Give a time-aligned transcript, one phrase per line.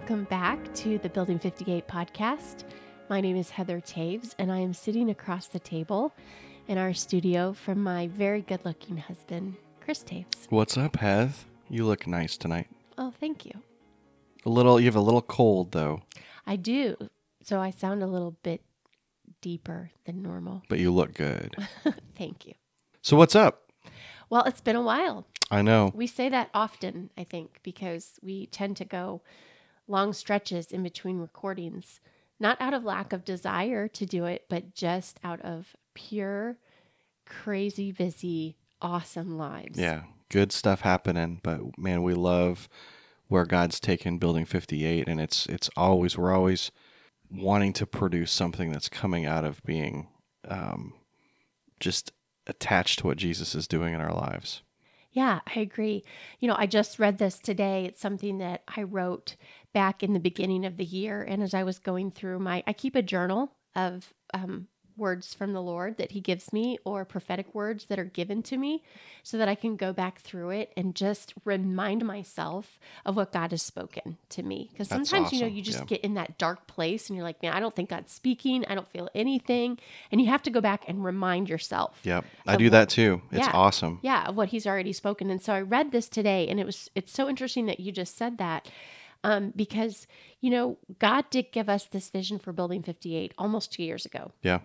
[0.00, 2.64] Welcome back to the Building 58 podcast.
[3.10, 6.14] My name is Heather Taves, and I am sitting across the table
[6.66, 10.46] in our studio from my very good looking husband, Chris Taves.
[10.48, 11.44] What's up, Heath?
[11.68, 12.68] You look nice tonight.
[12.96, 13.52] Oh, thank you.
[14.46, 16.00] A little, you have a little cold though,
[16.46, 16.96] I do.
[17.42, 18.62] So I sound a little bit
[19.42, 20.62] deeper than normal.
[20.68, 21.54] but you look good.
[22.16, 22.54] thank you.
[23.02, 23.70] So what's up?
[24.30, 25.26] Well, it's been a while.
[25.50, 25.92] I know.
[25.94, 29.20] We say that often, I think, because we tend to go
[29.90, 32.00] long stretches in between recordings,
[32.38, 36.56] not out of lack of desire to do it, but just out of pure,
[37.26, 39.78] crazy, busy, awesome lives.
[39.78, 42.68] Yeah, good stuff happening, but man, we love
[43.28, 46.72] where God's taken Building 58 and it's it's always we're always
[47.30, 50.08] wanting to produce something that's coming out of being
[50.48, 50.94] um,
[51.78, 52.12] just
[52.46, 54.62] attached to what Jesus is doing in our lives.
[55.12, 56.04] Yeah, I agree.
[56.38, 57.84] You know, I just read this today.
[57.84, 59.36] It's something that I wrote
[59.72, 61.22] back in the beginning of the year.
[61.22, 65.52] And as I was going through my, I keep a journal of um, words from
[65.54, 68.82] the Lord that He gives me or prophetic words that are given to me
[69.22, 73.52] so that I can go back through it and just remind myself of what God
[73.52, 74.68] has spoken to me.
[74.72, 75.84] Because sometimes, you know, you just Yeah.
[75.86, 78.64] get in that dark place and you're like, man, I don't think God's speaking.
[78.68, 79.78] I don't feel anything.
[80.10, 82.00] And you have to go back and remind yourself.
[82.02, 82.24] Yep.
[82.46, 83.22] I do what- that too.
[83.30, 83.52] It's Yeah.
[83.54, 84.00] awesome.
[84.02, 85.30] Yeah, of what he's already spoken.
[85.30, 88.16] And so I read this today, and it was it's so interesting that you just
[88.18, 88.68] said that.
[89.22, 90.06] Um, because
[90.40, 94.32] you know God did give us this vision for Building 58 almost two years ago,
[94.42, 94.60] Yeah.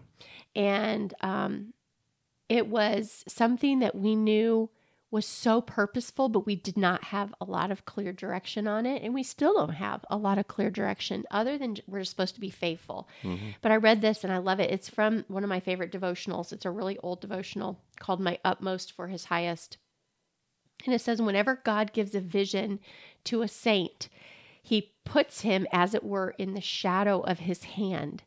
[0.56, 1.74] and um,
[2.48, 4.70] it was something that we knew
[5.12, 9.02] was so purposeful, but we did not have a lot of clear direction on it,
[9.02, 12.42] and we still don't have a lot of clear direction other than we're supposed to
[12.42, 13.08] be faithful.
[13.24, 13.56] Mhm.
[13.62, 14.72] But I read this and I love it.
[14.72, 16.52] It's from one of my favorite devotionals.
[16.52, 19.78] It's a really old devotional called My Utmost for His Highest.
[20.86, 22.80] And it says, whenever God gives a vision
[23.26, 24.10] to a saint,
[24.66, 28.24] he puts him, as it were, in the shadow of his hand.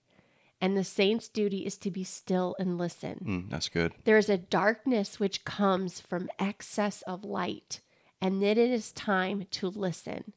[0.61, 3.25] And the saint's duty is to be still and listen.
[3.27, 3.93] Mm, that's good.
[4.05, 7.81] There is a darkness which comes from excess of light,
[8.21, 10.33] and then it is time to listen.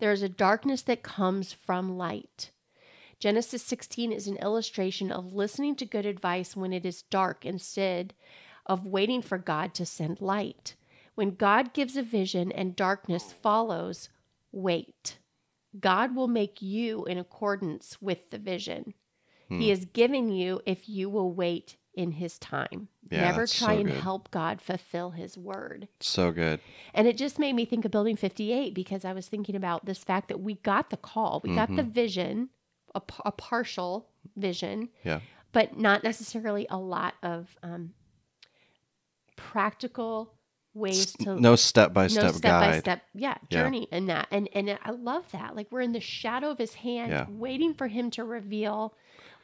[0.00, 2.50] There is a darkness that comes from light.
[3.20, 8.12] Genesis 16 is an illustration of listening to good advice when it is dark instead
[8.66, 10.74] of waiting for God to send light.
[11.14, 14.08] When God gives a vision and darkness follows,
[14.50, 15.18] wait.
[15.78, 18.94] God will make you in accordance with the vision.
[19.48, 22.88] He is giving you if you will wait in his time.
[23.08, 24.00] Yeah, Never try so and good.
[24.00, 25.86] help God fulfill his word.
[26.00, 26.58] So good.
[26.92, 30.02] And it just made me think of Building 58 because I was thinking about this
[30.02, 31.90] fact that we got the call, we got the Mm-hmm.
[31.92, 32.48] vision,
[32.96, 35.20] a partial vision, Yeah.
[35.52, 37.92] but not necessarily a lot of um,
[39.36, 40.33] practical
[40.74, 42.80] ways to No step by no step by guide.
[42.80, 43.62] step yeah Yeah.
[43.62, 46.74] journey in that and and i love that like we're in the shadow of his
[46.74, 47.26] hand Yeah.
[47.28, 48.94] waiting for him to reveal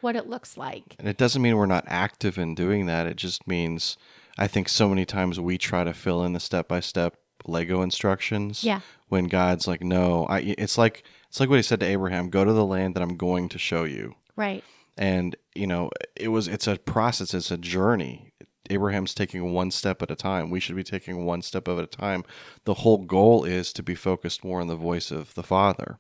[0.01, 3.07] what it looks like And it doesn't mean we're not active in doing that.
[3.07, 3.97] It just means
[4.39, 7.83] I think so many times we try to fill in the step by step Lego
[7.83, 8.65] instructions.
[8.65, 8.81] Yeah.
[9.09, 10.55] When God's like, no, I.
[10.57, 13.17] It's like it's like what He said to Abraham: "Go to the land that I'm
[13.17, 14.63] going to show you." right
[14.97, 17.35] And you know, it was it's a process.
[17.35, 18.33] It's a journey.
[18.71, 20.51] Abraham's taking one step at a time.
[20.51, 22.25] We should be taking one step at a time.
[22.65, 25.99] The whole goal is to be focused more on the voice of the Father.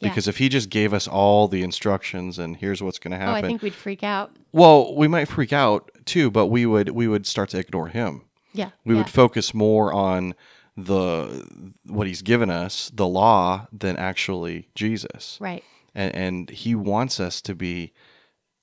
[0.00, 0.08] Yeah.
[0.08, 3.34] Because if he just gave us all the instructions and here's what's going to happen,
[3.34, 6.90] oh i think we'd freak out well, we might freak out too, but we would
[6.90, 8.22] we would start to ignore him.
[8.52, 9.02] yeah We yeah.
[9.02, 10.34] would focus more on
[10.76, 11.44] the
[11.86, 15.38] what he's given us, the law, than actually Jesus.
[15.40, 15.62] right
[15.94, 17.92] And and he wants us to be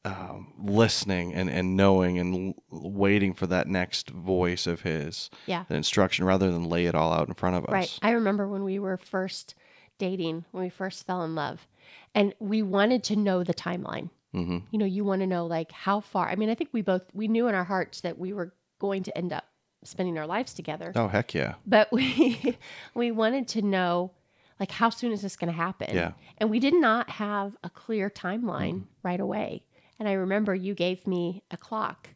[0.04, 5.66] um, listening and, and knowing and l- waiting for that next voice of his, yeah.
[5.68, 7.72] the instruction, rather than lay it all out in front of us.
[7.72, 9.54] right i remember when we were first
[10.00, 11.68] dating when we first fell in love
[12.16, 14.10] and we wanted to know the timeline.
[14.34, 16.82] Hmm you know you want to know like how far i mean i think we
[16.82, 19.46] both we knew in our hearts that we were going to end up
[19.84, 20.92] spending our lives together.
[20.96, 22.58] Oh heck yeah, but we
[22.96, 24.12] we wanted to know
[24.60, 25.94] like how soon is this going to happen?
[25.96, 26.12] Yeah.
[26.38, 29.64] and we did not have a clear timeline right away
[30.02, 32.10] and i remember you gave me a clock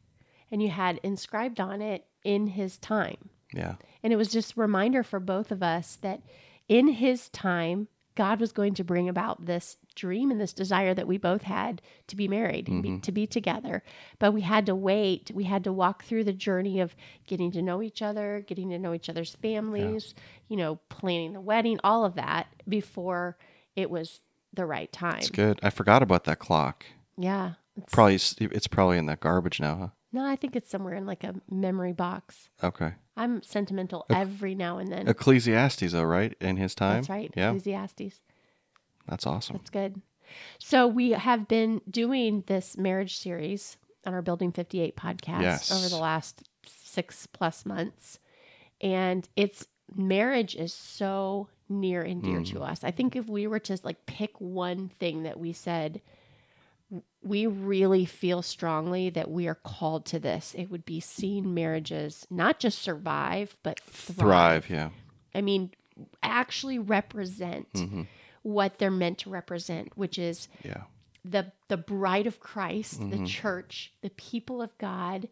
[0.52, 3.30] and you had inscribed on it in his time.
[3.54, 6.22] Yeah, and it was just a reminder for both of us that
[6.68, 11.08] in his time god was going to bring about this dream and this desire that
[11.08, 13.00] we both had to be married and be, mm-hmm.
[13.02, 13.84] to be together.
[14.18, 15.32] But we had to wait.
[15.34, 16.96] We had to walk through the journey of
[17.28, 20.16] getting to know each other getting to know each other's families
[20.48, 23.38] you know planning the wedding all of that before
[23.76, 24.22] it was
[24.54, 25.20] the right time.
[25.20, 25.60] it's good.
[25.62, 26.86] I forgot about that clock.
[27.18, 29.88] yeah it's, Probably it's probably in that garbage now, huh?
[30.12, 32.50] no i think it's somewhere in like a memory box?
[32.63, 32.94] Okay.
[33.18, 36.36] i'm sentimental every now and then Ecclesiastes, though, right?
[36.39, 36.98] In his time.
[36.98, 37.50] that's right Yeah.
[37.50, 38.19] ecclesiastes
[39.07, 39.57] That's awesome.
[39.57, 40.01] That's good.
[40.57, 45.72] So we have been doing this marriage series on our Building 58 podcast Yes.
[45.72, 48.19] over the last six plus months.
[48.81, 52.44] And it's marriage is so near and dear hmm.
[52.44, 52.83] to us.
[52.83, 56.01] I think if we were to like pick one thing that we said,
[57.25, 62.27] we really feel strongly that we are called to this, it would be seeing marriages
[62.30, 64.18] not just survive, but thrive.
[64.66, 64.89] Thrive, yeah.
[65.33, 65.72] I mean,
[66.24, 68.04] actually represent hmm
[68.44, 70.83] what they're meant to represent, which is Yeah.
[71.24, 73.25] the the bride of Christ, the Mhm.
[73.25, 75.27] church, the people of God,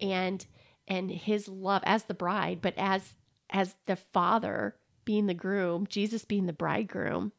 [0.00, 0.46] and
[0.88, 3.16] and His love as the bride, but as
[3.50, 7.32] as the Father being the groom, Jesus being the bridegroom,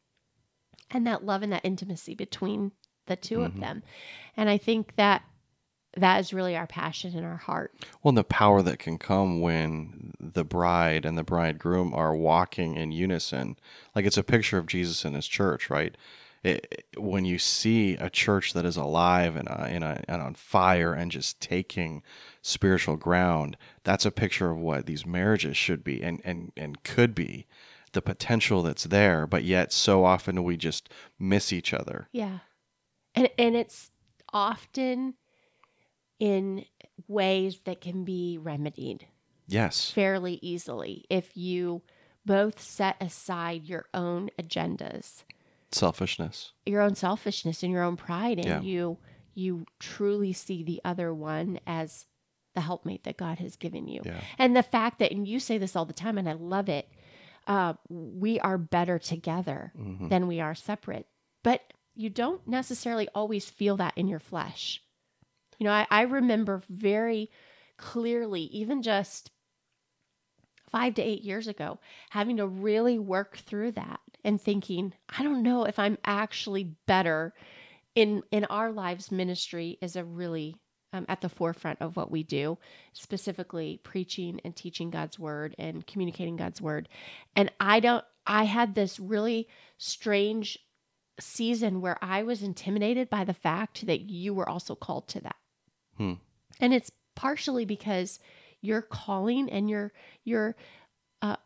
[0.90, 2.70] and that love and that intimacy between
[3.06, 3.60] the 2 of Mhm.
[3.60, 3.82] them.
[4.36, 5.22] And I think that
[5.96, 7.72] that is really our passion in our heart.
[8.02, 12.76] Well, and the power that can come when the bride and the bridegroom are walking
[12.76, 13.56] in unison.
[13.94, 15.96] Like it's a picture of Jesus and his church, right?
[16.44, 20.34] It, when you see a church that is alive and, uh, and, uh, and on
[20.34, 22.02] fire and just taking
[22.42, 27.14] spiritual ground, that's a picture of what these marriages should be and, and, and could
[27.14, 27.46] be.
[27.92, 32.08] The potential that's there, but yet so often we just miss each other.
[32.12, 32.40] Yeah.
[33.16, 33.90] And and it's
[34.32, 35.14] often
[36.18, 36.64] in
[37.08, 39.06] ways that can be remedied
[39.48, 39.90] Yes.
[39.90, 41.82] fairly easily if you
[42.24, 45.22] both set aside your own agendas,
[45.70, 46.52] Selfishness.
[46.64, 48.60] your own selfishness and your own pride and Yeah.
[48.60, 48.98] you
[49.34, 52.06] you truly see the other one as
[52.54, 54.00] the helpmate that God has given you.
[54.02, 54.18] Yeah.
[54.38, 56.88] And the fact that and you say this all the time and I love it.
[57.46, 60.08] Uh, we are better together Mhm.
[60.08, 61.06] than we are separate.
[61.44, 64.82] But you don't necessarily always feel that in your flesh.
[65.58, 67.30] You know, I, I remember very
[67.78, 69.30] clearly, even just
[70.70, 71.78] five to eight years ago,
[72.10, 77.32] having to really work through that and thinking, I don't know if I'm actually better
[77.94, 79.10] in in our lives.
[79.10, 80.56] Ministry is a really
[80.92, 82.58] um, at the forefront of what we do,
[82.92, 86.88] specifically preaching and teaching God's word and communicating God's word.
[87.34, 88.04] And I don't.
[88.26, 90.58] I had this really strange
[91.18, 95.36] season where I was intimidated by the fact that you were also called to that.
[95.96, 96.14] Hmm.
[96.60, 98.18] And it's partially because
[98.60, 99.92] your calling and your
[100.24, 100.56] your
[101.22, 101.36] uh,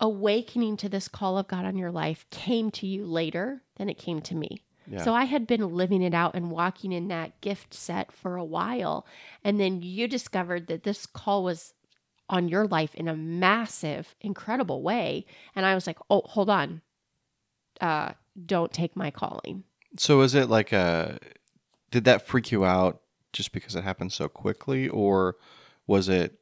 [0.00, 3.98] awakening to this call of God on your life came to you later than it
[3.98, 4.64] came to me.
[4.86, 5.02] Yeah.
[5.02, 8.44] So I had been living it out and walking in that gift set for a
[8.44, 9.06] while.
[9.42, 11.72] And then you discovered that this call was
[12.28, 15.24] on your life in a massive, incredible way.
[15.54, 16.82] And I was like, oh, hold on.
[17.80, 18.12] Uh,
[18.46, 19.64] don't take my calling.
[19.98, 21.18] So is it like a
[21.90, 23.00] did that freak you out
[23.32, 25.36] just because it happened so quickly or
[25.86, 26.38] was it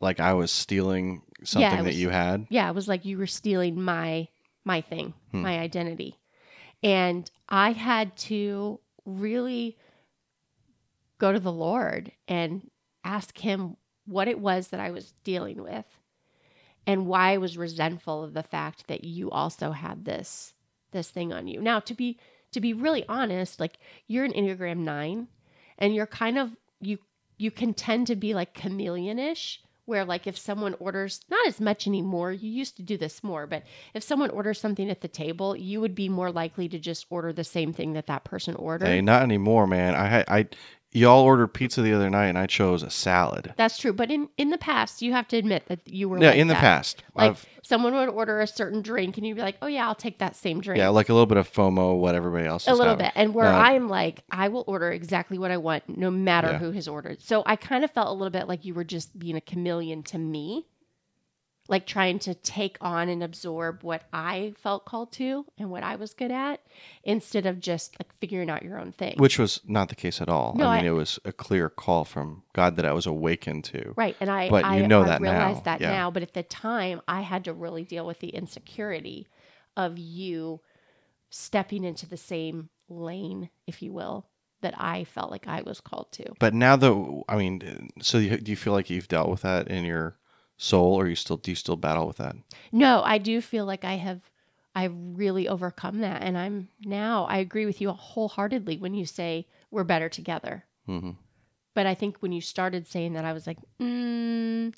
[0.00, 2.46] like I was stealing something it that was- you had?
[2.50, 4.28] Yeah, it was like you were stealing my
[4.64, 5.42] my thing, Hmm.
[5.42, 6.18] my identity.
[6.82, 9.76] And I had to really
[11.18, 12.70] go to the Lord and
[13.04, 13.76] ask him
[14.06, 15.86] what it was that I was dealing with
[16.86, 20.54] and why I was resentful of the fact that you also had this
[20.92, 21.60] this thing on you.
[21.60, 22.18] Now, to be
[22.52, 25.28] to be really honest, like you're an Enneagram 9
[25.78, 26.98] and you're kind of you
[27.38, 31.86] you can tend to be like chameleonish where like if someone orders not as much
[31.86, 35.56] anymore you used to do this more but if someone orders something at the table
[35.56, 38.86] you would be more likely to just order the same thing that that person ordered
[38.86, 39.94] Hey, not anymore, man.
[39.94, 40.46] I I
[40.92, 43.54] y'all ordered pizza the other night and I chose a salad.
[43.56, 46.30] that's true but in in the past you have to admit that you were Yeah,
[46.30, 46.60] like in the that.
[46.60, 47.02] past.
[47.14, 49.94] like I've someone would order a certain drink and you'd be like oh yeah i'll
[49.94, 52.72] take that same drink yeah, like a little bit of FOMO, what everybody else a
[52.72, 53.04] little having.
[53.06, 56.48] bit and where Uh, i'm like i will order exactly what i want no matter
[56.52, 56.58] Yeah.
[56.58, 59.16] who has ordered so i kind of felt a little bit like you were just
[59.18, 60.66] being a chameleon to me
[61.68, 65.94] like trying to take on and absorb what i felt called to and what i
[65.96, 66.60] was good at
[67.04, 70.28] instead of just like figuring out your own thing Which was not the case at
[70.28, 70.54] all.
[70.56, 73.64] No, I mean, I- it was a clear call from God that I was awakened
[73.64, 73.92] to.
[73.96, 75.62] right and i But I, you know I that realize now.
[75.62, 75.90] that Yeah.
[75.92, 79.28] now but at the time i had to really deal with the insecurity
[79.76, 80.60] of you
[81.30, 84.26] stepping into the same lane if you will
[84.62, 88.36] that i felt like i was called to But now that I mean, so you,
[88.38, 90.16] do you feel like you've dealt with that in your
[90.60, 92.36] soul, or you still do you still battle with that?
[92.70, 94.30] No, I do feel like I have
[94.74, 99.46] I've really overcome that and I'm now I agree with you wholeheartedly when you say
[99.70, 100.64] we're better together.
[100.86, 101.12] hmm
[101.74, 104.72] But I think when you started saying that I was like, mm,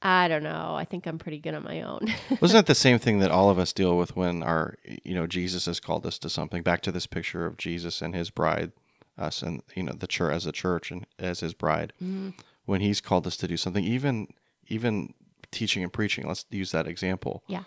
[0.00, 0.74] I don't know.
[0.76, 2.00] I think I'm pretty good on my own.
[2.40, 5.26] Wasn't that the same thing that all of us deal with when our, you know,
[5.26, 6.62] Jesus has called us to something?
[6.62, 8.72] Back to this picture of Jesus and his bride,
[9.16, 11.92] us and you know the church as a church and as his bride.
[12.02, 12.34] Mhm.
[12.66, 14.28] When he's called us to do something, even
[14.68, 15.14] even
[15.50, 16.26] teaching and preaching.
[16.26, 17.42] Let's use that example.
[17.46, 17.64] Yeah.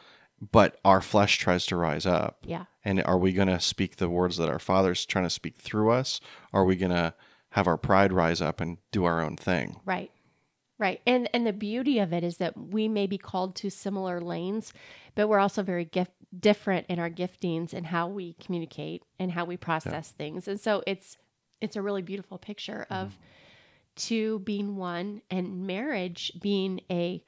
[0.51, 2.39] but our flesh tries to rise up.
[2.45, 2.65] Yeah.
[2.83, 5.91] And are we going to speak the words that our Father's trying to speak through
[5.91, 6.19] us?
[6.51, 7.13] Or are we going to
[7.51, 9.79] have our pride rise up and do our own thing?
[9.85, 10.09] Right.
[10.79, 10.99] Right.
[11.05, 14.73] And and the beauty of it is that we may be called to similar lanes,
[15.13, 19.45] but we're also very gift different in our giftings and how we communicate and how
[19.45, 20.47] we process things.
[20.47, 21.17] And so it's
[21.59, 23.21] it's a really beautiful picture of mm-hmm.
[23.95, 27.23] Two being one and marriage being a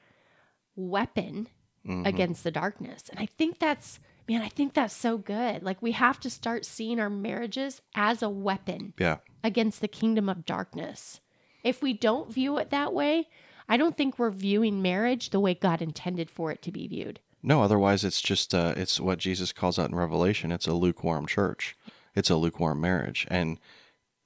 [0.76, 1.48] weapon
[1.86, 2.06] Mhm.
[2.06, 3.08] against the darkness.
[3.08, 5.62] And I think that's man, I think that's so good.
[5.62, 9.18] Like we have to start seeing our marriages as a weapon Yeah.
[9.42, 11.20] against the kingdom of darkness.
[11.62, 13.28] If we don't view it that way,
[13.68, 17.20] I don't think we're viewing marriage the way God intended for it to be viewed.
[17.42, 20.50] No, otherwise it's just uh, it's what Jesus calls out in Revelation.
[20.50, 21.76] It's a lukewarm church.
[22.14, 23.58] It's a lukewarm marriage, and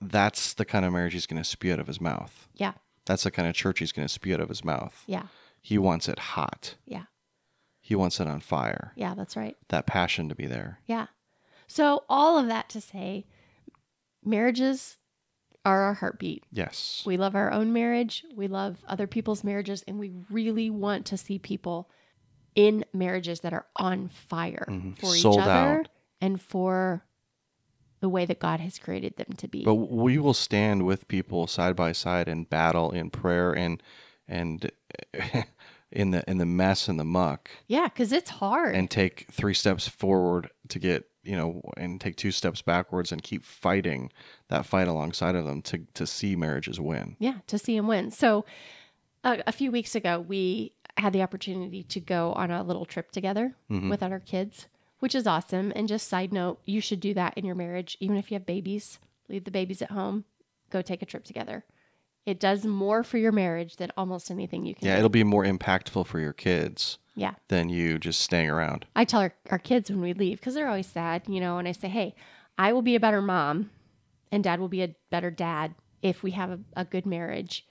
[0.00, 2.48] that's the kind of marriage he's going to spew out of his mouth.
[2.54, 2.72] Yeah.
[3.06, 5.02] That's the kind of church he's going to spew out of his mouth.
[5.06, 5.24] Yeah.
[5.60, 6.76] He wants it hot.
[6.86, 7.04] Yeah.
[7.80, 8.92] He wants it on fire.
[8.96, 9.56] Yeah, that's right.
[9.68, 10.80] That passion to be there.
[10.86, 11.06] Yeah.
[11.66, 13.26] So all of that to say
[14.24, 14.96] marriages
[15.64, 16.44] are our heartbeat.
[16.50, 17.02] Yes.
[17.06, 21.16] We love our own marriage, we love other people's marriages and we really want to
[21.16, 21.90] see people
[22.54, 24.98] in marriages that are on fire Mhm.
[24.98, 25.88] for Sold each other out.
[26.20, 27.04] and for
[28.00, 29.64] the way that God has created them to be.
[29.64, 33.82] But we will stand with people side by side in battle, in prayer, and
[34.28, 34.70] and
[35.90, 38.74] in the in the mess and the muck, yeah, cuz it's hard.
[38.74, 43.22] and take three steps forward to get you know, and take two steps backwards and
[43.22, 44.10] keep fighting
[44.48, 47.16] that fight alongside of them to to see marriages win.
[47.18, 48.10] Yeah, to see them win.
[48.10, 48.44] So
[49.24, 53.10] a, a few weeks ago, we had the opportunity to go on a little trip
[53.10, 53.90] together Mhm.
[53.90, 55.72] without our kids, which is awesome.
[55.74, 58.46] And just side note, you should do that in your marriage, even if you have
[58.46, 58.98] babies.
[59.28, 60.24] Leave the babies at home,
[60.70, 61.64] go take a trip together.
[62.24, 64.86] It does more for your marriage than almost anything you can.
[64.86, 64.98] Yeah, do.
[64.98, 67.34] it'll be more impactful for your kids yeah.
[67.48, 68.86] than you just staying around.
[68.94, 71.66] I tell our, our kids when we leave because they're always sad, you know, and
[71.66, 72.14] I say, hey,
[72.58, 73.70] I will be a better mom
[74.30, 77.66] and dad will be a better dad if we have a, a good marriage.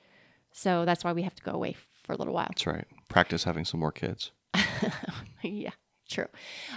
[0.51, 2.48] So that's why we have to go away for a little while.
[2.50, 2.86] That's right.
[3.10, 4.31] Practice having some more kids.
[5.43, 5.72] yeah,
[6.08, 6.28] true.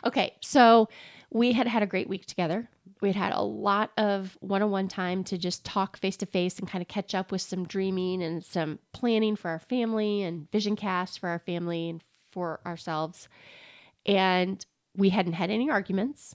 [0.05, 0.89] Okay, so
[1.31, 2.69] we had had a great week together.
[3.01, 6.27] We had had a lot of one on one time to just talk face to
[6.27, 10.23] face and kind of catch up with some dreaming and some planning for our family
[10.23, 13.29] and vision cast for our family and for ourselves.
[14.07, 14.65] And
[14.97, 16.35] we hadn't had any arguments,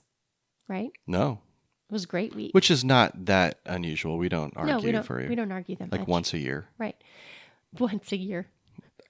[0.68, 0.90] right?
[1.06, 1.40] No,
[1.88, 2.52] It was a great week.
[2.52, 4.18] which is not that unusual.
[4.18, 5.04] We don't argue no, we don't.
[5.04, 5.28] for you.
[5.28, 6.08] We don't argue them like much.
[6.08, 6.66] once a year.
[6.78, 6.96] right?
[7.78, 8.46] Once a year.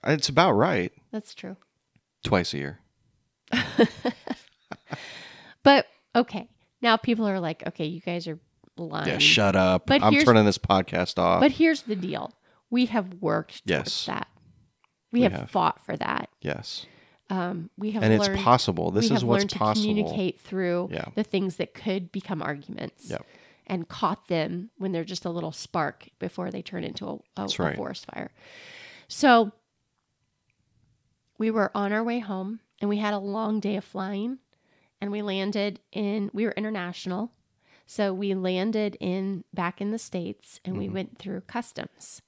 [0.04, 0.92] It's about right.
[1.12, 1.56] That's true.
[2.24, 2.80] Twice a year.
[5.62, 6.48] But okay,
[6.80, 8.38] now people are like, okay, you guys are
[8.76, 9.08] lying.
[9.08, 9.86] Yeah, shut up.
[9.86, 11.40] But I'm turning this podcast off.
[11.40, 12.32] But here's the deal:
[12.70, 14.06] we have worked towards Yes.
[14.06, 14.28] that.
[15.12, 15.50] We, We have, have.
[15.50, 16.28] fought for that.
[16.40, 16.86] yes.
[17.28, 18.92] Um, we have And learned, it's possible.
[18.92, 19.88] This we is have what's learned to possible.
[19.88, 21.06] communicate through Yeah.
[21.16, 23.10] the things that could become arguments.
[23.10, 23.26] Yep.
[23.66, 27.18] And caught them when they're just a little spark before they turn into a, a,
[27.34, 28.30] That's a forest fire.
[29.08, 29.50] So
[31.36, 34.38] we were on our way home and we had a long day of flying
[35.00, 37.32] and we landed in we were international
[37.86, 40.92] so we landed in back in the states and we Mhm.
[40.92, 42.22] went through customs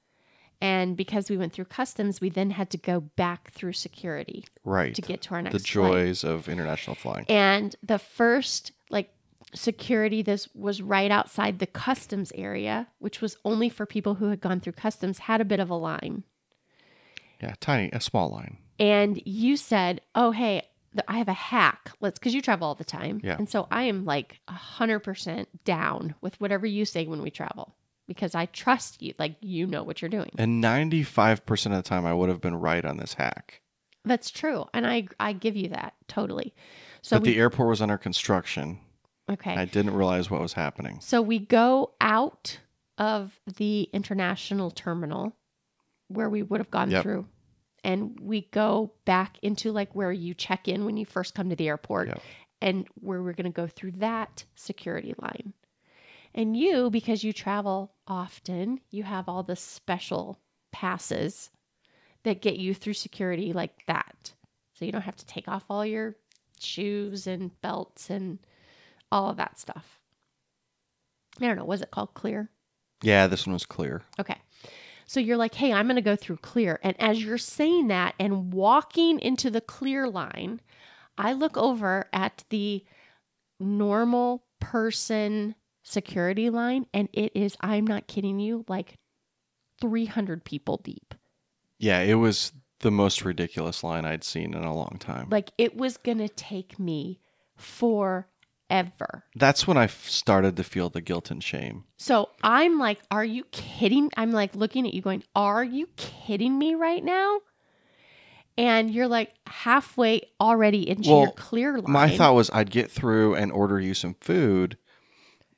[0.61, 4.95] and because we went through customs we then had to go back through security Right.
[4.95, 5.67] to get to our next the flight.
[5.93, 7.27] joys of international flying.
[7.29, 9.13] and the first like
[9.55, 14.41] security this was right outside the customs area which was only for people who had
[14.41, 16.23] gone through customs had a bit of a line
[17.41, 18.59] Yeah, tiny, a small line.
[18.79, 20.63] And you said, "Oh, hey,
[21.07, 21.91] I have a hack.
[22.01, 23.37] Let's because you travel all the time, Yeah.
[23.39, 27.31] and so I am like a hundred percent down with whatever you say when we
[27.31, 27.75] travel
[28.07, 29.15] because I trust you.
[29.19, 30.31] Like you know what you're doing.
[30.39, 33.61] And 95% of the time, I would have been right on this hack.
[34.05, 36.55] That's true, and I I give you that totally.
[37.03, 38.79] So but we, the airport was under construction.
[39.31, 40.99] okay, I didn't realize what was happening.
[41.01, 42.59] so we go out
[42.97, 45.37] of the international terminal
[46.09, 47.03] where we would have gone Yep.
[47.03, 47.27] through.
[47.85, 51.57] And we go back into like where you check in when you first come to
[51.57, 52.09] the airport.
[52.09, 52.23] Yep.
[52.61, 55.53] and where we're going to go through that security line.
[56.35, 60.39] And you, because you travel often, you have all the special
[60.73, 61.51] passes
[62.25, 64.33] that get you through security like that.
[64.75, 66.17] So you don't have to take off all your
[66.61, 68.41] shoes and belts and
[69.13, 70.01] all of that stuff.
[71.41, 71.65] I don't know.
[71.65, 72.51] Was it called clear?
[73.03, 74.03] Yeah, this one was clear.
[74.19, 74.37] Okay.
[75.09, 76.79] So you're like, hey, I'm going to go through clear.
[76.83, 80.61] And as you're saying that and walking into the clear line,
[81.17, 82.85] I look over at the
[83.59, 88.99] normal person security line, and it is, I'm not kidding you, like
[89.81, 91.15] 300 people deep.
[91.79, 95.29] Yeah, it was the most ridiculous line I'd seen in a long time.
[95.31, 97.19] Like it was going to take me
[98.69, 99.25] forever.
[99.35, 101.85] That's when I started to feel the guilt and shame.
[101.97, 104.11] So I'm like, are you kidding?
[104.17, 107.41] I'm like looking at you going, are you kidding me right now?
[108.57, 111.93] And you're like halfway already into your clear line.
[111.93, 114.77] My thought was I'd get through and order you some food,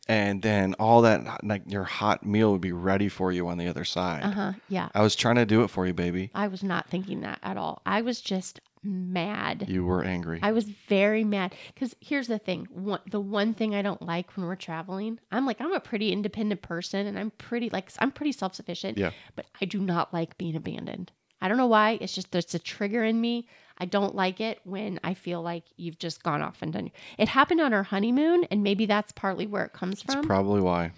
[0.07, 3.69] and then all that like your hot meal would be ready for you on the
[3.69, 4.23] other side.
[4.23, 4.53] Uh huh.
[4.69, 4.91] Yeah.
[4.95, 6.31] I was trying to do it for you, baby.
[6.35, 7.81] I was not thinking that at all.
[7.87, 9.67] I was just mad.
[9.69, 10.41] You were angry.
[10.43, 12.67] I was very mad because here's the thing.
[12.71, 16.13] One, the one thing I don't like when we're traveling, I'm like, I'm a pretty
[16.13, 18.99] independent person and I'm pretty, like, I'm pretty self sufficient.
[18.99, 19.11] Yeah.
[19.37, 21.13] But I do not like being abandoned.
[21.43, 21.99] I don't know why.
[22.01, 23.49] It's just, there's a trigger in me.
[23.79, 26.91] I don't like it when I feel like you've just gone off and done.
[27.17, 30.27] It happened on our honeymoon, and maybe that's partly where it comes That's from.
[30.27, 30.93] probably why.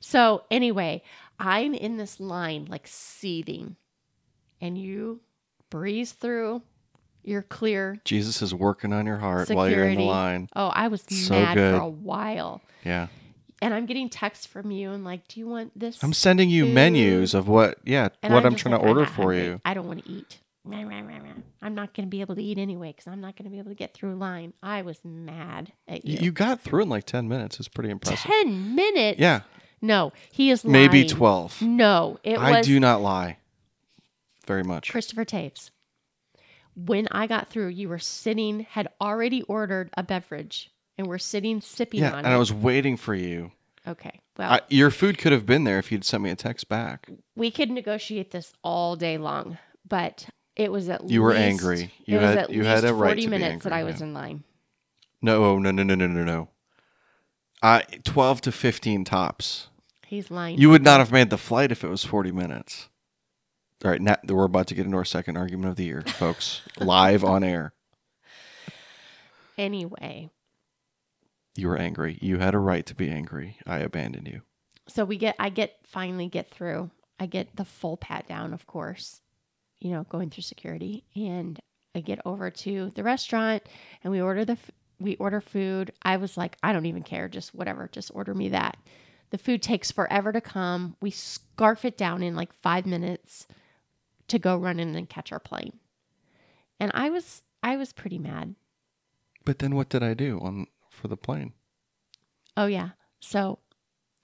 [0.00, 1.02] So anyway,
[1.38, 3.76] I'm in this line like seething,
[4.60, 5.20] and you
[5.70, 6.62] breeze through.
[7.24, 7.98] You're clear.
[8.04, 10.48] Jesus is working on your heart while you're in the line.
[10.54, 11.74] Oh, I was So mad good.
[11.76, 13.06] for a while, Yeah.
[13.62, 16.64] and I'm getting texts from you and like, "Do you want this?" I'm sending you
[16.66, 16.74] Food.
[16.74, 19.44] menus of what, yeah, And what I'm, just trying like, to order for hungry.
[19.44, 19.60] you.
[19.64, 20.38] I don't want to eat.
[21.62, 23.58] I'm not going to be able to eat anyway because I'm not going to be
[23.58, 24.54] able to get through line.
[24.62, 26.30] I was mad at You, you.
[26.32, 27.58] got through in like 10 minutes.
[27.58, 28.30] It's pretty impressive.
[28.30, 29.18] Ten minutes.
[29.20, 29.40] Yeah.
[29.82, 31.60] No, he is Maybe 12.
[31.60, 33.36] No, it I was do not lie
[34.46, 34.90] very much.
[34.90, 35.70] Christopher Taves.
[36.76, 41.60] When I got through, you were sitting, had already ordered a beverage, and we're sitting
[41.60, 42.12] sipping Yeah.
[42.12, 42.30] on And it.
[42.30, 43.52] I was waiting for you.
[43.86, 44.20] okay.
[44.36, 47.08] Well, I, your food could have been there if you'd sent me a text back.
[47.36, 51.92] we could negotiate this all day long, but it was at least You were angry.
[52.04, 53.72] You it was had- at you had least a right 40 to be minutes that
[53.72, 54.06] angry, I was yeah.
[54.06, 54.44] in line.
[55.22, 56.48] No, oh, no, no, no, no, no, no.
[57.62, 59.68] I 12 to 15 tops.
[60.06, 60.58] He's lying.
[60.58, 62.88] You would not have made the flight if it was 40 minutes.
[63.82, 66.62] All right, now we're about to get into our second argument of the year, folks,
[66.78, 67.72] live on air.
[69.56, 70.30] Anyway,
[71.54, 72.18] You were angry.
[72.20, 73.58] You had a right to be angry.
[73.66, 74.42] I abandoned you.
[74.88, 76.90] so we get, I get, finally get through.
[77.20, 79.20] I get the full pat down, of course,
[79.78, 81.04] you know, going through security.
[81.14, 81.60] And
[81.94, 83.62] I get over to the restaurant
[84.02, 84.58] and we order the,
[84.98, 85.92] we order food.
[86.02, 87.28] I was like, I don't even care.
[87.28, 87.88] Just whatever.
[87.92, 88.76] Just order me that.
[89.30, 90.96] The food takes forever to come.
[91.00, 93.46] We scarf it down in like five minutes
[94.28, 95.78] to go run in and catch our plane.
[96.80, 98.54] And I was, I was pretty mad.
[99.44, 101.52] But then what did I do on for the plane?
[102.56, 102.90] Oh yeah.
[103.20, 103.58] So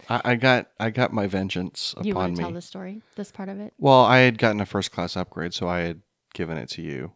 [0.09, 2.09] I, I got I got my vengeance upon me.
[2.09, 3.75] you want to tell the story, this part of it?
[3.79, 6.01] Well, I had gotten a first class upgrade, so I had
[6.33, 7.13] given it to you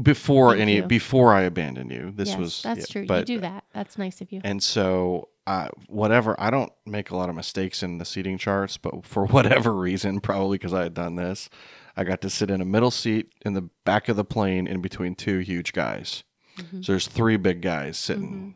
[0.00, 0.82] before Thank any you.
[0.82, 2.12] before I abandoned you.
[2.14, 3.06] This yes, was that's yeah, true.
[3.06, 3.64] But, you do that.
[3.72, 4.40] That's nice of you.
[4.44, 8.76] And so, uh, whatever, I don't make a lot of mistakes in the seating charts,
[8.76, 11.50] but for whatever reason, probably because I had done this,
[11.96, 14.80] I got to sit in a middle seat in the back of the plane in
[14.80, 16.24] between two huge guys.
[16.56, 16.84] Mhm.
[16.84, 18.54] So there's three big guys sitting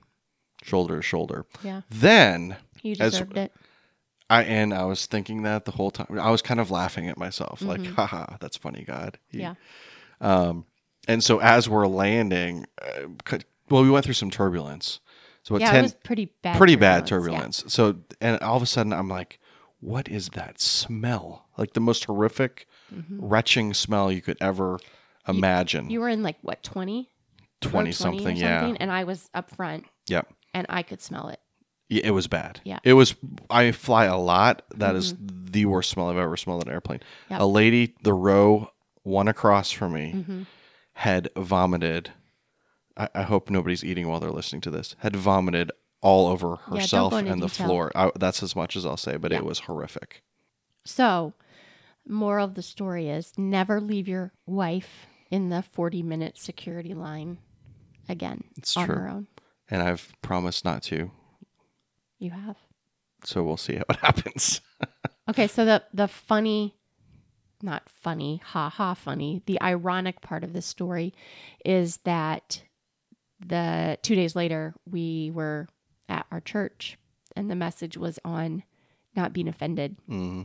[0.62, 1.46] shoulder to shoulder.
[1.62, 3.52] Yeah, Then you As- deserved it.
[4.30, 6.18] I and I was thinking that the whole time.
[6.18, 7.94] I was kind of laughing at myself, like, Mhm.
[7.94, 9.18] haha, that's funny, God.
[9.30, 9.54] He- Yeah.
[10.20, 10.66] Um,
[11.06, 13.08] and so as we're landing, uh,
[13.70, 15.00] well, we went through some turbulence.
[15.48, 16.56] So Yeah, 10, it was pretty bad.
[16.58, 17.74] pretty bad turbulence, turbulence.
[17.74, 19.38] So, and all of a sudden, I'm like,
[19.80, 21.46] what is that smell?
[21.56, 22.98] Like the most horrific, Yeah.
[22.98, 23.04] Mhm.
[23.20, 24.78] retching smell you could ever
[25.26, 25.88] imagine.
[25.90, 27.10] You were in like what twenty?
[27.60, 28.74] 20 something, yeah.
[28.78, 30.28] And I was up front, Yep.
[30.54, 31.40] and I could smell it.
[31.88, 32.60] Yeah, it was bad.
[32.64, 32.78] Yeah.
[32.84, 33.14] It was,
[33.50, 34.62] I fly a lot.
[34.76, 37.00] That is the worst smell I've ever smelled in an airplane.
[37.30, 37.40] Yep.
[37.40, 38.70] A lady, the row
[39.02, 40.42] one across from me, hmm
[40.92, 42.10] had vomited.
[42.98, 44.94] I, I hope nobody's eating while they're listening to this.
[44.98, 47.66] Had vomited all over herself into and the detail.
[47.66, 47.92] floor.
[47.94, 49.38] I, that's as much as I'll say, but Yeah.
[49.38, 50.22] it was horrific.
[50.84, 51.34] So,
[52.06, 57.38] moral of the story is never leave your wife in the forty-minute security line
[58.08, 58.94] again It's on true.
[58.96, 59.26] her own.
[59.70, 61.10] And I've promised not to.
[62.18, 62.56] You have.
[63.24, 64.60] So we'll see how it happens.
[65.28, 66.74] Okay, so the the funny,
[67.62, 69.42] not funny, ha ha funny.
[69.46, 71.12] The ironic part of this story
[71.64, 72.62] is that
[73.44, 75.68] the two days later we were
[76.08, 76.98] at our church,
[77.36, 78.62] and the message was on
[79.14, 80.42] not being offended, hmm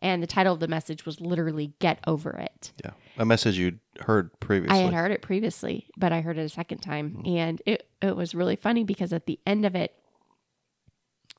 [0.00, 2.92] and the title of the message was literally "Get over it." Yeah.
[3.16, 4.78] A message you'd heard previously.
[4.78, 8.16] I had heard it previously, but I heard it a second time, and it it
[8.16, 9.94] was really funny because at the end of it,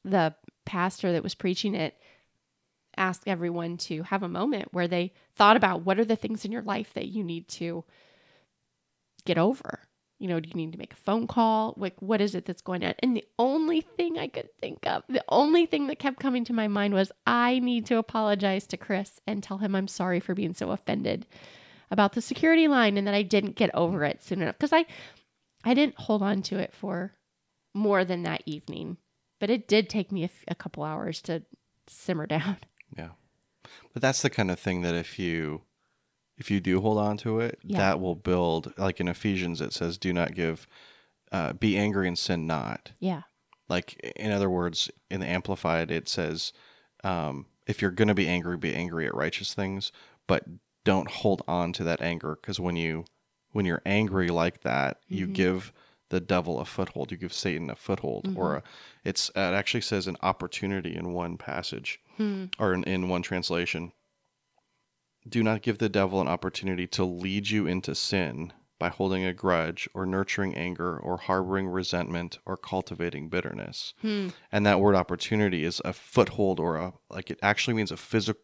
[0.03, 0.35] the
[0.65, 1.97] pastor that was preaching it
[2.97, 6.51] asked everyone to have a moment where they thought about what are the things in
[6.51, 7.85] your life that you need to
[9.25, 9.79] get over.
[10.19, 11.73] You know, do you need to make a phone call?
[11.77, 12.93] Like, what is it that's going on?
[12.99, 16.53] And the only thing I could think of, the only thing that kept coming to
[16.53, 20.35] my mind was I need to apologize to Chris and tell him I'm sorry for
[20.35, 21.25] being so offended
[21.89, 24.85] about the security line and that I didn't get over it soon enough because I
[25.63, 27.13] I didn't hold on to it for
[27.73, 28.97] more than that evening.
[29.39, 31.43] But it did take me a, f- a couple hours to
[31.87, 32.57] simmer down.
[32.95, 33.09] Yeah.
[33.93, 35.61] But that's the kind of thing that if you
[36.39, 37.77] if you do hold on to it, Yeah.
[37.77, 40.65] that will build like in Ephesians it says do not give
[41.31, 42.91] uh, be angry and sin not.
[42.99, 43.21] Yeah.
[43.67, 46.53] Like in other words, in the amplified it says
[47.03, 49.91] um, if you're going to be angry, be angry at righteous things,
[50.25, 50.43] but
[50.85, 53.05] don't hold on to that anger because when you
[53.51, 55.33] when you're angry like that, you Mhm.
[55.33, 55.73] give
[56.09, 57.11] the devil a foothold.
[57.11, 58.63] You give Satan a foothold, or a,
[59.03, 62.45] it's it actually says an opportunity in one passage Hmm.
[62.57, 63.91] or in, in one translation.
[65.27, 69.33] Do not give the devil an opportunity to lead you into sin by holding a
[69.33, 73.93] grudge or nurturing anger or harboring resentment or cultivating bitterness.
[74.01, 74.29] Hmm.
[74.51, 78.41] And that word opportunity is a foothold or a like it actually means a physical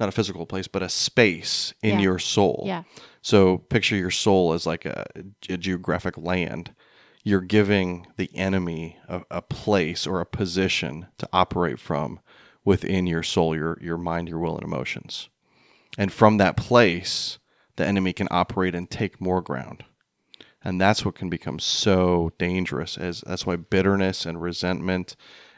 [0.00, 2.00] not a physical place, but a space in Yeah.
[2.00, 2.64] your soul.
[2.66, 2.82] Yeah.
[3.22, 5.04] So picture your soul as like a,
[5.48, 6.74] a geographic land.
[7.22, 12.18] You're giving the enemy a, a place or a position to operate from
[12.64, 15.28] within your soul, your your mind, your will, and emotions.
[15.96, 17.38] And from that place,
[17.76, 19.84] the enemy can operate and take more ground.
[20.62, 22.96] And that's what can become so dangerous.
[22.96, 25.14] As that's why bitterness and resentment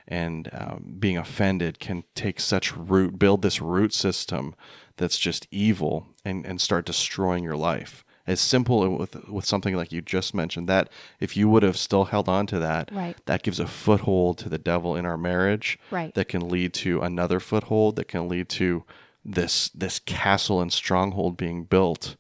[0.09, 4.55] and um, being offended can take such root, build this root system
[4.97, 8.05] that's just evil and, and start destroying your life.
[8.27, 10.89] As simple with with something like you just mentioned, that
[11.21, 13.17] if you would have still held on to that, Right.
[13.27, 16.13] that gives a foothold to the devil in our marriage Right.
[16.15, 18.83] that can lead to another foothold that can lead to
[19.27, 22.17] this this castle and stronghold being built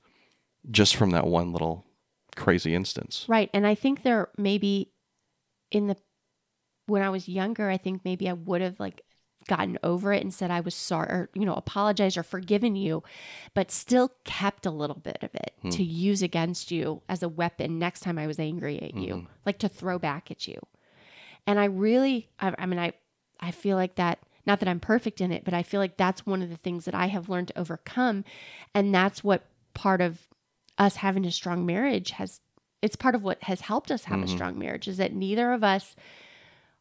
[0.70, 1.86] just from that one little
[2.34, 3.24] crazy instance.
[3.28, 3.48] Right.
[3.54, 4.90] And I think there maybe
[5.70, 5.96] in the
[6.86, 9.02] when I was younger, I think maybe I would have like
[9.48, 13.04] gotten over it and said I was sorry or you know apologized or forgiven you,
[13.54, 15.90] but still kept a little bit of it to hmm.
[15.90, 19.26] use against you as a weapon next time I was angry at you, mm-hmm.
[19.44, 20.58] like to throw back at you.
[21.46, 22.92] And I really, I, I mean, I,
[23.38, 24.18] I feel like that.
[24.46, 26.84] Not that I'm perfect in it, but I feel like that's one of the things
[26.84, 28.24] that I have learned to overcome,
[28.74, 30.28] and that's what part of
[30.78, 32.40] us having a strong marriage has.
[32.82, 34.36] It's part of what has helped us have a mm-hmm.
[34.36, 35.96] strong marriage is that neither of us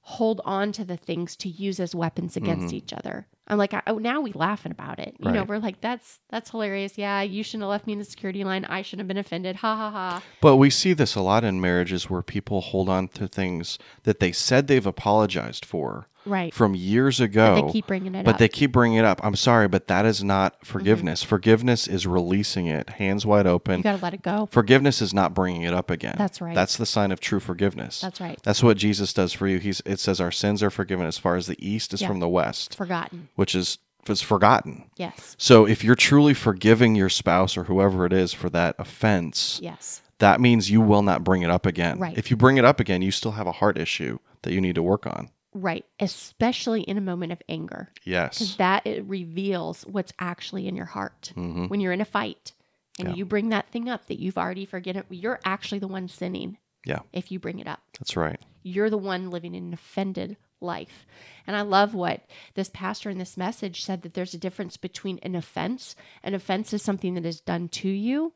[0.08, 2.76] hold on to the things to use as weapons against mm-hmm.
[2.76, 3.26] each other.
[3.48, 5.16] I'm like, oh, now we laughing about it.
[5.20, 6.98] You know, we're like, that's that's hilarious.
[6.98, 8.66] Yeah, you shouldn't have left me in the security line.
[8.66, 9.56] I shouldn't have been offended.
[9.58, 10.24] Ha ha ha.
[10.42, 14.20] But we see this a lot in marriages where people hold on to things that
[14.20, 16.54] they said they've apologized for Right.
[16.54, 17.56] from years ago.
[17.56, 18.40] But they keep bringing it but up.
[18.40, 19.22] they keep bringing it up.
[19.24, 20.66] I'm sorry, but that is not mm-hmm.
[20.66, 21.24] forgiveness.
[21.24, 23.82] Forgiveness is releasing it, hands wide you open.
[23.82, 24.48] got to let it go.
[24.52, 26.16] Forgiveness is not bringing it up again.
[26.18, 26.56] That's right.
[26.56, 28.02] That's the sign of true forgiveness.
[28.02, 28.40] That's right.
[28.44, 29.60] That's what Jesus does for you.
[29.60, 32.08] He's it says our sins are forgiven as far as the east is Yeah.
[32.08, 33.30] from the west, Forgotten.
[33.36, 33.78] which is
[34.10, 34.86] is forgotten.
[34.98, 35.36] Yes.
[35.40, 40.02] So if you're truly forgiving your spouse or whoever it is for that offense, Yes.
[40.20, 41.98] that means you will not bring it up again.
[42.00, 42.18] Right.
[42.18, 44.76] If you bring it up again, you still have a heart issue that you need
[44.76, 45.30] to work on.
[45.56, 45.86] Right.
[46.02, 47.90] Especially in a moment of anger.
[47.96, 48.56] Because Yes.
[48.58, 51.32] that it reveals what's actually in your heart.
[51.36, 51.70] Mhm.
[51.70, 52.52] When you're in a fight
[53.00, 53.16] and Yeah.
[53.16, 57.00] you bring that thing up that you've already forgiven, you're actually the one sinning Yeah,
[57.14, 57.82] if you bring it up.
[57.98, 58.40] that's right.
[58.64, 61.06] You're the one living in an offended life.
[61.48, 65.20] And I love what this pastor in this message said that there's a difference between
[65.24, 65.96] an offense.
[66.22, 68.34] An offense is something that is done to you,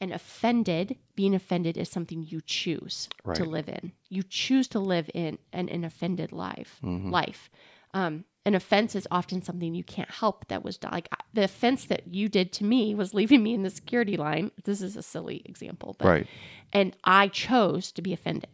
[0.00, 3.92] and offended, being offended, is something you choose to live in.
[4.08, 6.78] You choose to live in an, an offended life.
[6.82, 7.10] Mm-hmm.
[7.10, 7.50] Life.
[7.92, 10.92] Um, an offense is often something you can't help that was done.
[10.92, 14.16] Like I- the offense that you did to me was leaving me in the security
[14.16, 14.50] line.
[14.64, 16.26] This is a silly example, but Right.
[16.72, 18.48] and I chose to be offended.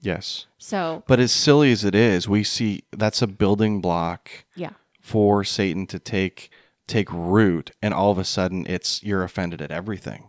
[0.00, 0.46] Yes.
[0.58, 5.44] So But as silly as it is, we see that's a building block yeah, for
[5.44, 6.50] Satan to take
[6.86, 10.27] take root and all of a sudden it's you're offended at everything.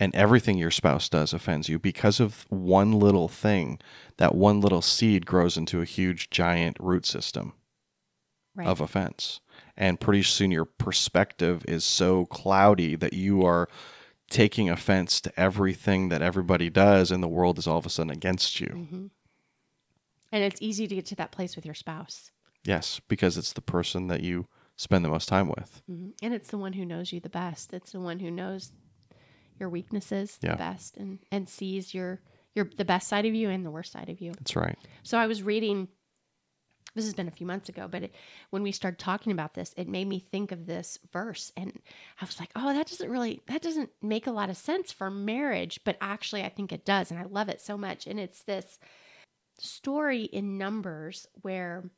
[0.00, 3.78] And everything your spouse does offends you because of one little thing.
[4.16, 7.52] That one little seed grows into a huge giant root system
[8.54, 8.66] right.
[8.66, 9.40] of offense.
[9.76, 13.68] And pretty soon your perspective is so cloudy that you are
[14.30, 18.10] taking offense to everything that everybody does and the world is all of a sudden
[18.10, 18.68] against you.
[18.68, 19.06] hmm
[20.32, 22.30] And it's easy to get to that place with your spouse.
[22.64, 25.82] Yes, because it's the person that you spend the most time with.
[25.86, 27.74] hmm And it's the one who knows you the best.
[27.74, 28.72] It's the one who knows
[29.60, 30.52] your weaknesses Yeah.
[30.52, 32.20] the best and, and sees your,
[32.54, 34.32] your the best side of you and the worst side of you.
[34.32, 34.78] That's right.
[35.02, 35.88] So I was reading,
[36.96, 38.14] this has been a few months ago, but it,
[38.50, 41.52] when we started talking about this, it made me think of this verse.
[41.56, 41.78] And
[42.20, 45.08] I was like, oh, that doesn't really, that doesn't make a lot of sense for
[45.10, 45.78] marriage.
[45.84, 47.10] But actually, I think it does.
[47.12, 48.08] And I love it so much.
[48.08, 48.78] And it's this
[49.58, 51.90] story in Numbers where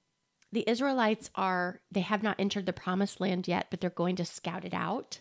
[0.51, 4.25] the Israelites are, they have not entered the promised land yet, but they're going to
[4.27, 5.20] scout it out.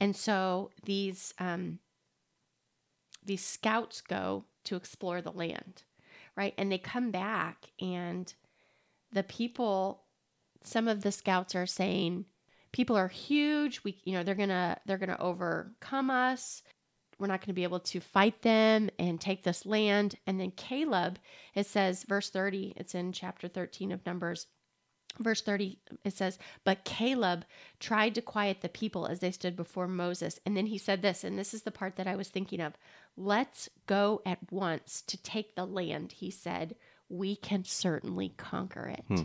[0.00, 1.78] And so these um,
[3.24, 5.82] these scouts go to explore the land,
[6.36, 6.54] right?
[6.56, 8.32] And they come back, and
[9.12, 10.04] the people,
[10.62, 12.24] some of the scouts are saying,
[12.72, 13.82] people are huge.
[13.84, 16.62] We, you know, they're gonna they're gonna overcome us.
[17.18, 20.14] We're not to be able to fight them and take this land.
[20.26, 21.18] And then Caleb,
[21.54, 24.46] it says, verse 30, it's in chapter 13 of Numbers.
[25.18, 27.44] Verse 30, it says, But Caleb
[27.78, 30.38] tried to quiet the people as they stood before Moses.
[30.46, 32.74] And then he said this, and this is the part that I was thinking of
[33.16, 36.76] Let's go at once to take the land, he said.
[37.08, 39.04] We can certainly conquer it.
[39.08, 39.22] Hmm.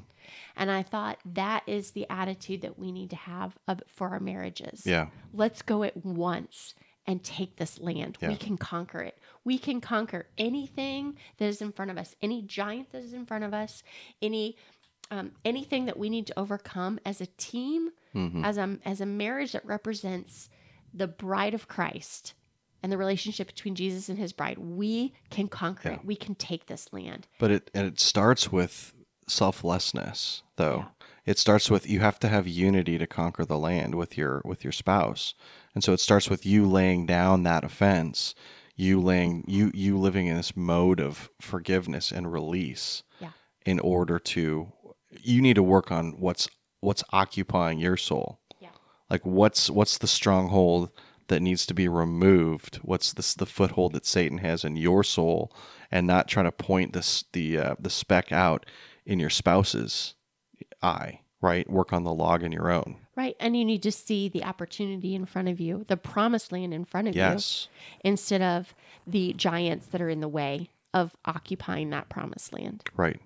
[0.58, 4.20] And I thought that is the attitude that we need to have of- for our
[4.20, 5.10] marriages Yeah.
[5.32, 6.74] let's go at once
[7.08, 8.18] and take this land.
[8.30, 9.20] We can conquer it.
[9.44, 13.28] We can conquer anything that is in front of us, any giant that is in
[13.28, 13.84] front of us,
[14.20, 14.58] any
[15.12, 19.06] um, anything that we need to overcome as a team, hmm as a as a
[19.06, 20.50] marriage that represents
[20.94, 22.34] the bride of Christ
[22.82, 24.58] and the relationship between Jesus and his bride.
[24.58, 25.96] We can conquer Yeah.
[25.96, 26.06] it.
[26.06, 27.28] We can take this land.
[27.40, 28.94] But it and it starts with
[29.28, 30.86] selflessness, though.
[31.26, 34.64] It starts with you have to have unity to conquer the land with your with
[34.64, 35.34] your spouse.
[35.74, 38.36] And so it starts with you laying down that offense,
[38.76, 43.32] you laying you you living in this mode of forgiveness and release Yeah.
[43.66, 44.72] in order to
[45.22, 46.48] you need to work on what's
[46.82, 48.40] what's occupying your soul.
[48.60, 48.70] Yeah.
[49.10, 50.90] Like what's what's the stronghold
[51.28, 52.78] that needs to be removed?
[52.78, 55.56] What's this the foothold that Satan has in your soul,
[55.92, 58.66] and not trying to point this the uh, the speck out
[59.06, 60.16] in your spouse's
[60.82, 61.70] eye, right?
[61.70, 62.98] Work on the log in your own.
[63.16, 63.36] Right.
[63.40, 66.84] And you need to see the opportunity in front of you, the promised land in
[66.84, 67.22] front of you.
[67.22, 67.70] Yes,
[68.04, 68.76] instead of
[69.08, 72.84] the giants that are in the way of occupying that promised land.
[72.96, 73.20] right,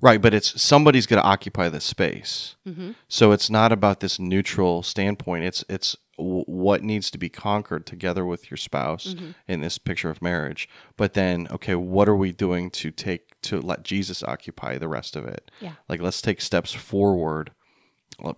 [0.00, 0.20] right.
[0.20, 2.56] But it's somebody's going to occupy the space.
[2.66, 2.92] Mm-hmm.
[3.08, 5.44] So it's not about this neutral standpoint.
[5.44, 9.34] It's it's w- what needs to be conquered together with your spouse Mhm.
[9.48, 10.68] in this picture of marriage.
[10.96, 15.16] But then, okay, what are we doing to take to let Jesus occupy the rest
[15.16, 15.50] of it?
[15.60, 15.74] Yeah.
[15.88, 17.52] Like let's take steps forward.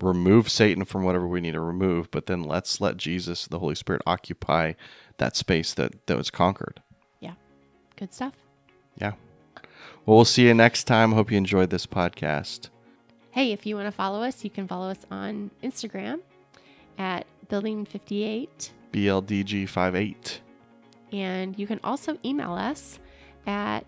[0.01, 3.75] Remove Satan from whatever we need to remove, but then let's let Jesus, the Holy
[3.75, 4.75] Spirit, occupy
[5.19, 6.81] that space that, that was conquered.
[7.19, 7.33] Yeah,
[7.97, 8.35] good stuff.
[8.97, 9.15] Yeah.
[10.05, 11.13] Well, we'll see you next time.
[11.13, 12.71] Hope you enjoyed this podcast.
[13.31, 16.21] Hey, if you want to follow us, you can follow us on Instagram
[16.99, 18.71] at Building58.
[18.93, 20.39] BLDG58.
[21.13, 22.99] And you can also email us
[23.47, 23.85] at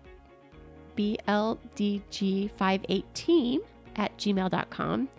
[0.97, 3.59] bldg518
[3.95, 5.09] at gmail.com.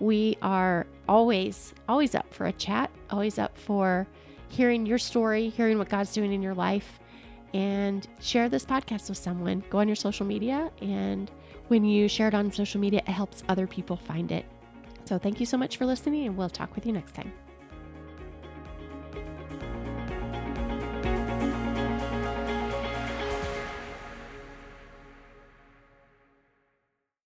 [0.00, 4.06] We are always, always up for a chat, always up for
[4.48, 6.98] hearing your story, hearing what God's doing in your life,
[7.54, 9.62] and share this podcast with someone.
[9.70, 11.30] Go on your social media, and
[11.68, 14.44] when you share it on social media, it helps other people find it.
[15.04, 17.32] So thank you so much for listening, and we'll talk with you next time.